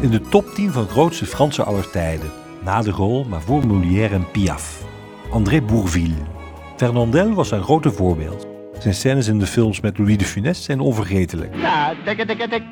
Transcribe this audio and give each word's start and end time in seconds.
In 0.00 0.10
de 0.10 0.20
top 0.20 0.54
10 0.54 0.72
van 0.72 0.88
grootste 0.88 1.26
Fransen 1.26 1.66
aller 1.66 1.90
tijden. 1.90 2.30
Na 2.64 2.82
de 2.82 2.90
rol, 2.90 3.24
maar 3.24 3.40
voor 3.40 3.66
Molière 3.66 4.14
en 4.14 4.30
Piaf. 4.30 4.82
André 5.30 5.62
Bourville. 5.62 6.14
Fernandel 6.76 7.34
was 7.34 7.48
zijn 7.48 7.62
grote 7.62 7.90
voorbeeld. 7.90 8.46
Zijn 8.78 8.94
scènes 8.94 9.26
in 9.26 9.38
de 9.38 9.46
films 9.46 9.80
met 9.80 9.98
Louis 9.98 10.16
de 10.16 10.24
Funès 10.24 10.64
zijn 10.64 10.80
onvergetelijk. 10.80 11.54
La 11.56 11.94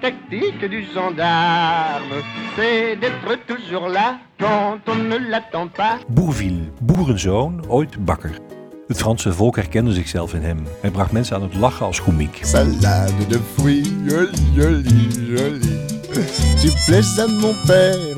tactique 0.01 0.69
du 0.69 0.85
gendarme, 0.95 2.23
c'est 2.57 3.01
d'être 3.01 3.39
toujours 3.47 3.89
là 3.89 4.19
quand 4.39 4.89
on 4.89 5.09
ne 5.09 5.29
l'attend 5.31 5.73
pas. 5.73 5.99
Bourville, 6.09 6.71
boerenzoon, 6.81 7.65
ooit 7.69 8.05
bakker. 8.05 8.39
Het 8.87 8.99
Franse 8.99 9.33
volk 9.33 9.57
herkende 9.57 9.93
zichzelf 9.93 10.35
in 10.35 10.43
hem. 10.43 10.67
Hij 10.81 10.91
bracht 10.91 11.13
mensen 11.13 11.37
aan 11.37 11.43
het 11.43 11.55
lachen 11.55 11.87
als 11.87 12.03
komiek. 12.03 12.39
Salade 12.43 13.27
de 13.29 13.41
fruits, 13.55 13.91
joli, 14.05 14.53
joli, 14.53 15.09
joli. 15.35 15.96
Tu 16.17 16.71
plais 16.87 17.21
à 17.21 17.27
mon 17.27 17.55
père, 17.67 18.17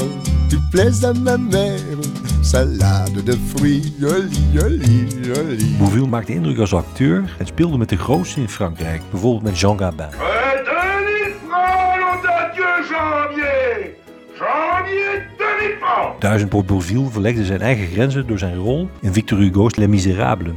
tu 0.48 0.56
plais 0.70 1.05
à 1.05 1.12
ma 1.12 1.37
mère. 1.37 1.80
Salade 2.43 3.25
de 3.25 3.33
fruits, 3.33 3.93
joli, 3.98 4.39
joli, 4.52 5.06
joli. 5.23 5.77
Bourville 5.79 6.06
maakte 6.06 6.33
indruk 6.33 6.59
als 6.59 6.75
acteur 6.75 7.37
en 7.39 7.47
speelde 7.47 7.79
met 7.79 7.89
de 7.89 7.97
grootste 7.97 8.41
in 8.41 8.48
Frankrijk, 8.48 9.03
bijvoorbeeld 9.11 9.42
met 9.42 9.59
Jean 9.59 9.79
Gabin. 9.79 10.06
Denis 15.37 15.77
francs 15.80 16.19
Duizendpoort 16.19 16.67
Bourville 16.67 17.11
verlegde 17.11 17.45
zijn 17.45 17.61
eigen 17.61 17.87
grenzen 17.87 18.27
door 18.27 18.39
zijn 18.39 18.56
rol 18.56 18.89
in 19.01 19.12
Victor 19.12 19.39
Hugo's 19.39 19.77
Les 19.77 19.89
Miserables. 19.89 20.55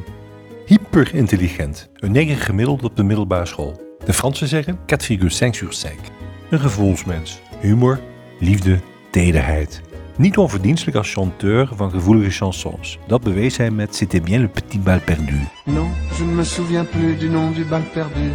Hyperintelligent, 0.66 1.90
een 1.96 2.12
9 2.12 2.36
gemiddeld 2.36 2.84
op 2.84 2.96
de 2.96 3.04
middelbare 3.04 3.46
school. 3.46 3.98
De 4.06 4.14
Fransen 4.14 4.48
zeggen 4.48 4.78
4,5 4.78 5.28
sur 5.52 5.74
5. 5.74 6.21
Een 6.52 6.60
gevoelsmens, 6.60 7.42
humor, 7.60 8.00
liefde, 8.40 8.80
tederheid. 9.10 9.82
Niet 10.16 10.38
onverdienstelijk 10.38 10.98
als 10.98 11.14
chanteur 11.14 11.70
van 11.76 11.92
gevoelige 11.92 12.32
chansons. 12.32 13.00
Dat 13.08 13.22
bewees 13.22 13.58
hij 13.58 13.72
met 13.72 13.96
C'était 13.96 14.24
bien 14.24 14.42
le 14.42 14.48
petit 14.48 14.84
bal 14.84 15.00
perdu. 15.00 15.40
Non, 15.64 15.90
je 16.18 16.24
ne 16.24 16.32
me 16.32 16.44
souviens 16.44 16.90
plus 16.90 17.20
du 17.20 17.30
nom 17.30 17.54
du 17.54 17.66
bal 17.66 17.82
perdu. 17.94 18.32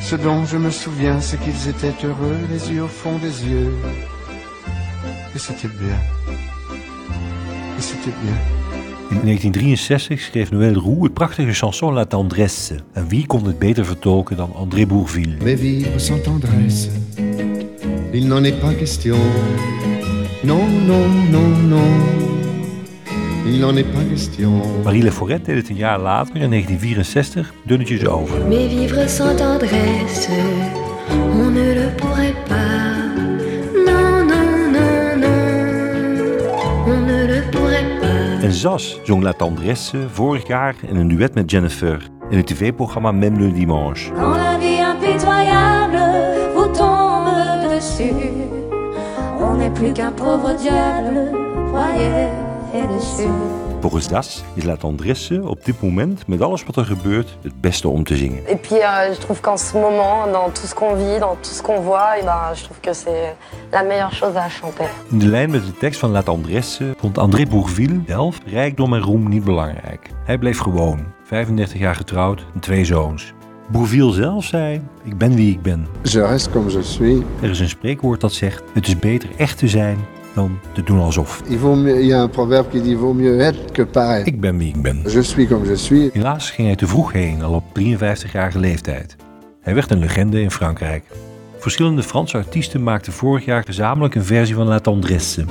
Ce 0.00 0.16
dont 0.16 0.48
je 0.48 0.58
me 0.58 0.70
souviens, 0.70 1.20
c'est 1.20 1.40
qu'ils 1.40 1.68
étaient 1.68 2.06
heureux, 2.06 2.36
les 2.50 2.70
yeux 2.70 2.84
au 2.84 2.88
fond 2.88 3.18
des 3.18 3.44
yeux. 3.44 3.72
Et 5.34 5.38
c'était 5.38 5.74
bien. 5.78 5.98
Et 7.78 7.82
c'était 7.82 8.16
bien. 8.22 8.55
In 9.10 9.20
1963 9.22 10.20
schreef 10.20 10.50
Noël 10.50 10.74
Roux 10.74 11.02
het 11.02 11.12
prachtige 11.12 11.52
chanson 11.52 11.92
La 11.92 12.04
Tendresse. 12.04 12.74
En 12.92 13.08
wie 13.08 13.26
kon 13.26 13.46
het 13.46 13.58
beter 13.58 13.84
vertolken 13.84 14.36
dan 14.36 14.54
André 14.54 14.86
Bourville? 14.86 15.36
Mais 15.42 15.60
vivre 15.60 15.98
sans 16.00 16.22
tendresse, 16.22 16.88
il 18.12 18.26
n'en 18.26 18.44
est 18.44 18.60
pas 18.60 18.74
question. 18.74 19.16
Non, 20.42 20.68
non, 20.86 21.08
non, 21.30 21.48
non, 21.68 21.88
il 23.46 23.60
n'en 23.60 23.76
est 23.76 23.92
pas 23.92 24.04
question. 24.08 24.60
Marie 24.84 25.02
Leforest 25.02 25.44
deed 25.44 25.56
het 25.56 25.68
een 25.68 25.76
jaar 25.76 26.00
later, 26.00 26.36
in 26.36 26.50
1964, 26.50 27.52
dunnetjes 27.62 28.06
over. 28.06 28.46
Mais 28.48 28.68
vivre 28.68 29.08
sans 29.08 29.34
tendresse, 29.36 30.28
on 31.32 31.50
ne 31.50 31.74
le 31.74 31.88
pourrait 31.96 32.34
pas. 32.48 33.05
Zas 38.66 39.00
zong 39.04 39.22
La 39.22 39.32
Tendresse 39.32 40.08
vorig 40.08 40.46
jaar 40.46 40.74
in 40.82 40.96
een 40.96 41.08
duet 41.08 41.34
met 41.34 41.50
Jennifer 41.50 42.10
in 42.30 42.36
het 42.36 42.46
tv-programma 42.46 43.12
Même 43.12 43.38
le 43.38 43.52
Dimanche. 43.52 44.12
Quand 44.12 44.36
la 44.36 44.58
vie 44.58 44.80
impitoyable 44.80 45.98
vous 46.54 46.72
tombe 46.72 47.74
dessus, 47.74 48.32
on 49.40 49.56
n'est 49.56 49.72
plus 49.72 49.92
qu'un 49.92 50.12
pauvre 50.12 50.54
diable, 50.56 51.30
voyez, 51.70 52.28
et 52.74 52.86
dessus. 52.96 53.75
Volgens 53.80 54.08
Das 54.08 54.44
is 54.54 54.64
La 54.64 54.76
Tendresse 54.76 55.48
op 55.48 55.64
dit 55.64 55.82
moment, 55.82 56.26
met 56.26 56.40
alles 56.40 56.64
wat 56.64 56.76
er 56.76 56.84
gebeurt, 56.84 57.38
het 57.42 57.60
beste 57.60 57.88
om 57.88 58.04
te 58.04 58.16
zingen. 58.16 58.46
Et 58.46 58.60
puis 58.60 58.80
euh, 58.80 59.12
je 59.12 59.18
trouve 59.18 59.40
qu'en 59.40 59.58
ce 59.58 59.78
moment, 59.78 60.32
dans 60.32 60.52
tout 60.52 60.68
ce 60.68 60.74
qu'on 60.74 60.94
vit, 60.94 61.18
dans 61.20 61.36
tout 61.40 61.54
ce 61.54 61.62
qu'on 61.62 61.80
voit, 61.80 62.18
et 62.18 62.24
ben, 62.24 62.54
je 62.54 62.62
trouve 62.62 62.80
que 62.80 62.92
c'est 62.92 63.36
la 63.70 63.82
meilleure 63.82 64.14
chose 64.14 64.36
à 64.36 64.48
chanter. 64.48 64.84
In 65.10 65.18
de 65.18 65.26
lijn 65.26 65.50
met 65.50 65.64
de 65.64 65.72
tekst 65.72 66.00
van 66.00 66.10
La 66.10 66.22
Tendresse 66.22 66.94
vond 66.98 67.18
André 67.18 67.46
Bourville 67.46 68.00
zelf 68.06 68.38
rijkdom 68.46 68.94
en 68.94 69.00
roem 69.00 69.28
niet 69.28 69.44
belangrijk. 69.44 70.10
Hij 70.24 70.38
bleef 70.38 70.58
gewoon, 70.58 71.04
35 71.24 71.78
jaar 71.78 71.94
getrouwd 71.94 72.46
en 72.54 72.60
twee 72.60 72.84
zoons. 72.84 73.34
Bourville 73.68 74.12
zelf 74.12 74.44
zei, 74.44 74.80
ik 75.04 75.18
ben 75.18 75.34
wie 75.34 75.52
ik 75.52 75.62
ben. 75.62 75.86
Je 76.02 76.26
reste 76.26 76.50
comme 76.50 76.70
je 76.70 76.82
suis. 76.82 77.22
Er 77.40 77.50
is 77.50 77.60
een 77.60 77.68
spreekwoord 77.68 78.20
dat 78.20 78.32
zegt, 78.32 78.62
het 78.72 78.86
is 78.86 78.98
beter 78.98 79.28
echt 79.36 79.58
te 79.58 79.68
zijn 79.68 79.98
dan 80.36 80.58
te 80.72 80.82
doen 80.82 81.00
alsof. 81.00 81.42
Il, 81.48 81.58
vaut 81.58 81.82
mieux, 81.82 82.00
il 82.00 82.06
y 82.06 82.12
a 82.12 82.20
un 82.20 82.28
proverbe 82.28 82.68
qui 82.70 82.80
dit 82.80 82.94
vaut 82.94 83.16
mieux 83.16 83.40
être 83.40 83.72
que 83.72 83.82
paraître. 83.82 84.26
Ik 84.26 84.40
ben 84.40 84.58
wie 84.58 84.68
ik 84.68 84.82
ben. 84.82 85.02
Je 85.02 85.22
suis 85.22 85.48
comme 85.48 85.66
je 85.66 85.76
suis. 85.76 86.12
Helaas 86.12 86.50
ging 86.50 86.66
hij 86.66 86.76
te 86.76 86.86
vroeg 86.86 87.12
heen, 87.12 87.42
al 87.42 87.52
op 87.52 87.64
53-jarige 87.80 88.58
leeftijd. 88.58 89.16
Hij 89.60 89.74
werd 89.74 89.90
een 89.90 89.98
legende 89.98 90.40
in 90.40 90.50
Frankrijk. 90.50 91.04
Verschillende 91.58 92.02
Franse 92.02 92.36
artiesten 92.36 92.82
maakten 92.82 93.12
vorig 93.12 93.44
jaar 93.44 93.64
gezamenlijk 93.64 94.14
een 94.14 94.24
versie 94.24 94.54
van 94.54 94.66
La 94.66 94.78
Tendresse. 94.78 95.44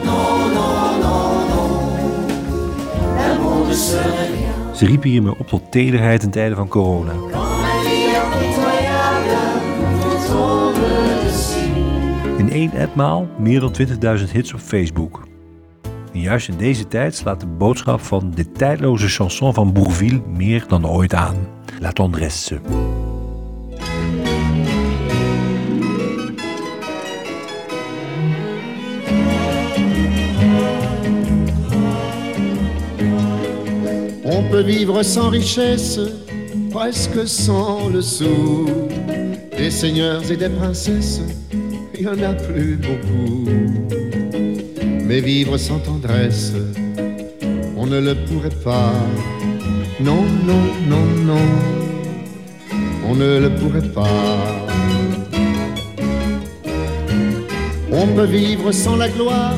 Ze 4.75 4.85
riepen 4.85 5.09
hiermee 5.09 5.39
op 5.39 5.47
tot 5.47 5.71
tederheid 5.71 6.23
in 6.23 6.29
tijden 6.29 6.57
van 6.57 6.67
corona. 6.67 7.11
Één 12.55 12.71
etmaal 12.71 13.27
meer 13.39 13.59
dan 13.59 13.73
20.000 14.17 14.31
hits 14.31 14.53
op 14.53 14.59
Facebook. 14.59 15.27
En 16.13 16.19
juist 16.19 16.47
in 16.47 16.57
deze 16.57 16.87
tijd 16.87 17.15
slaat 17.15 17.39
de 17.39 17.45
boodschap 17.45 17.99
van 17.99 18.31
de 18.35 18.51
tijdloze 18.51 19.07
chanson 19.07 19.53
van 19.53 19.73
Bourville 19.73 20.21
meer 20.27 20.65
dan 20.67 20.87
ooit 20.87 21.13
aan. 21.13 21.35
La 21.79 21.91
Tendresse. 21.91 22.59
On 34.23 34.49
peut 34.49 34.65
vivre 34.65 35.03
sans 35.03 35.29
richesse, 35.29 36.11
presque 36.69 37.27
sans 37.27 37.91
le 37.91 38.01
sou. 38.01 38.69
Des 39.57 39.79
seigneurs 39.79 40.31
et 40.31 40.37
des 40.37 40.49
princesses, 40.49 41.21
il 41.97 42.03
y 42.03 42.07
en 42.07 42.21
a 42.21 42.33
plus 42.33 42.77
beaucoup. 42.77 43.45
Mais 45.03 45.19
vivre 45.19 45.57
sans 45.57 45.79
tendresse, 45.79 46.53
on 47.77 47.85
ne 47.85 47.99
le 47.99 48.15
pourrait 48.15 48.57
pas. 48.63 48.93
Non, 49.99 50.23
non, 50.45 50.63
non, 50.89 51.05
non, 51.25 51.47
on 53.07 53.15
ne 53.15 53.39
le 53.39 53.49
pourrait 53.55 53.89
pas. 53.89 54.65
On 57.91 58.07
peut 58.07 58.25
vivre 58.25 58.71
sans 58.71 58.97
la 58.97 59.07
gloire 59.09 59.55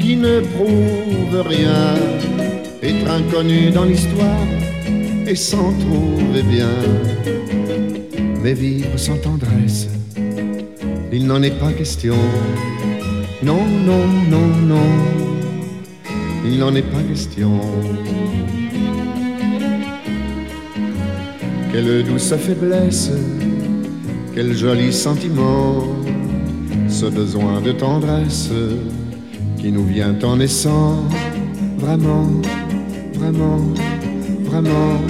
qui 0.00 0.16
ne 0.16 0.40
prouve 0.40 1.40
rien, 1.48 1.94
être 2.82 3.10
inconnu 3.10 3.70
dans 3.70 3.84
l'histoire 3.84 4.46
et 5.26 5.34
s'en 5.34 5.72
trouver 5.72 6.42
bien. 6.42 6.76
Mais 8.42 8.52
vivre 8.52 8.96
sans 8.96 9.16
tendresse, 9.16 9.88
il 11.16 11.26
n'en 11.26 11.42
est 11.42 11.58
pas 11.58 11.72
question. 11.72 12.14
Non, 13.42 13.64
non, 13.88 14.06
non, 14.28 14.48
non, 14.72 14.88
il 16.44 16.58
n'en 16.58 16.74
est 16.74 16.90
pas 16.94 17.00
question. 17.08 17.58
Quelle 21.72 22.04
douce 22.04 22.34
faiblesse, 22.36 23.12
quel 24.34 24.54
joli 24.54 24.92
sentiment, 24.92 25.84
ce 26.86 27.06
besoin 27.06 27.62
de 27.62 27.72
tendresse 27.72 28.50
qui 29.58 29.72
nous 29.72 29.86
vient 29.86 30.18
en 30.22 30.36
naissant, 30.36 31.02
vraiment, 31.78 32.28
vraiment, 33.14 33.60
vraiment. 34.50 35.00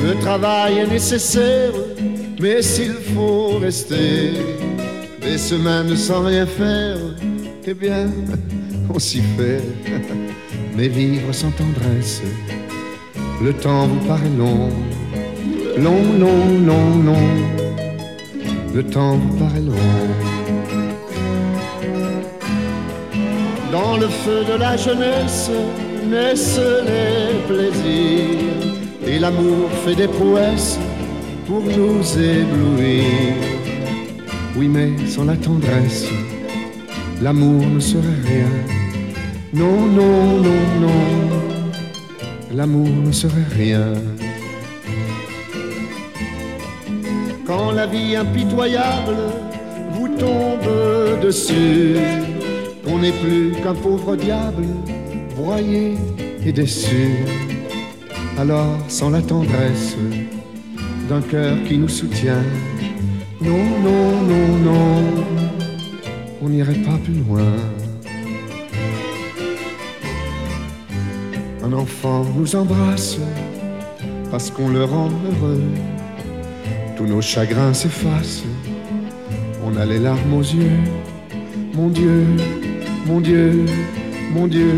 Le 0.00 0.14
travail 0.20 0.78
est 0.78 0.86
nécessaire, 0.86 1.72
mais 2.40 2.62
s'il 2.62 2.92
faut 2.92 3.58
rester 3.58 4.57
des 5.20 5.38
semaines 5.38 5.96
sans 5.96 6.24
rien 6.24 6.46
faire, 6.46 6.96
eh 7.66 7.74
bien, 7.74 8.06
on 8.94 8.98
s'y 8.98 9.20
fait. 9.36 9.62
Mais 10.76 10.88
vivre 10.88 11.32
sans 11.32 11.50
tendresse, 11.50 12.22
le 13.42 13.52
temps 13.52 13.88
vous 13.88 14.06
paraît 14.06 14.30
long, 14.38 14.68
long, 15.76 16.02
long, 16.18 16.44
long, 16.66 17.02
long. 17.04 17.28
Le 18.74 18.82
temps 18.84 19.16
vous 19.16 19.36
paraît 19.38 19.60
long. 19.60 19.74
Dans 23.72 23.96
le 23.96 24.08
feu 24.08 24.44
de 24.44 24.58
la 24.58 24.76
jeunesse 24.76 25.50
naissent 26.08 26.60
les 26.86 27.38
plaisirs 27.48 28.58
et 29.06 29.18
l'amour 29.18 29.68
fait 29.84 29.94
des 29.94 30.08
prouesses 30.08 30.78
pour 31.46 31.62
nous 31.62 32.02
éblouir. 32.18 33.57
Oui, 34.58 34.66
mais 34.66 34.90
sans 35.06 35.24
la 35.24 35.36
tendresse, 35.36 36.08
l'amour 37.22 37.64
ne 37.64 37.78
serait 37.78 38.22
rien. 38.24 38.48
Non, 39.54 39.82
non, 39.86 40.38
non, 40.42 40.80
non, 40.80 41.00
l'amour 42.52 42.88
ne 42.88 43.12
serait 43.12 43.46
rien. 43.56 43.92
Quand 47.46 47.70
la 47.70 47.86
vie 47.86 48.16
impitoyable 48.16 49.16
vous 49.92 50.08
tombe 50.08 51.20
dessus, 51.22 51.94
qu'on 52.84 52.98
n'est 52.98 53.12
plus 53.12 53.52
qu'un 53.62 53.74
pauvre 53.74 54.16
diable, 54.16 54.66
broyé 55.36 55.94
et 56.44 56.50
déçu. 56.52 57.24
Alors, 58.36 58.76
sans 58.88 59.10
la 59.10 59.22
tendresse 59.22 59.96
d'un 61.08 61.20
cœur 61.20 61.56
qui 61.64 61.78
nous 61.78 61.88
soutient, 61.88 62.42
non, 63.40 63.64
non, 63.82 64.22
non, 64.22 64.58
non, 64.58 65.04
on 66.42 66.48
n'irait 66.48 66.74
pas 66.74 66.98
plus 67.04 67.14
loin. 67.14 67.54
Un 71.62 71.72
enfant 71.72 72.24
nous 72.36 72.56
embrasse 72.56 73.18
parce 74.30 74.50
qu'on 74.50 74.68
le 74.68 74.84
rend 74.84 75.08
heureux. 75.08 75.62
Tous 76.96 77.06
nos 77.06 77.20
chagrins 77.20 77.72
s'effacent, 77.74 78.44
on 79.64 79.76
a 79.76 79.84
les 79.84 79.98
larmes 79.98 80.34
aux 80.34 80.42
yeux. 80.42 80.80
Mon 81.74 81.88
Dieu, 81.88 82.26
mon 83.06 83.20
Dieu, 83.20 83.66
mon 84.32 84.48
Dieu, 84.48 84.74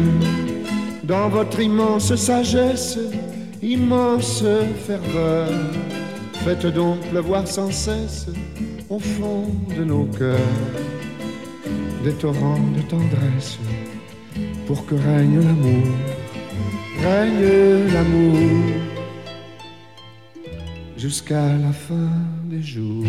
dans 1.02 1.28
votre 1.28 1.60
immense 1.60 2.14
sagesse, 2.14 2.98
immense 3.62 4.44
ferveur, 4.86 5.48
faites 6.44 6.66
donc 6.66 7.00
pleuvoir 7.10 7.46
sans 7.46 7.70
cesse 7.70 8.26
au 8.88 8.98
fond 8.98 9.46
de 9.76 9.84
nos 9.84 10.04
cœurs 10.04 10.38
des 12.04 12.12
torrents 12.14 12.66
de 12.76 12.82
tendresse 12.82 13.58
pour 14.66 14.86
que 14.86 14.94
règne 14.94 15.40
l'amour, 15.40 15.88
règne 17.02 17.92
l'amour 17.92 18.38
jusqu'à 20.96 21.56
la 21.56 21.72
fin 21.72 22.10
des 22.44 22.62
jours. 22.62 23.04